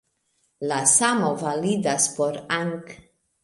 La 0.71 0.79
samo 0.93 1.29
validas 1.43 2.11
por 2.19 2.43
ang. 2.61 2.77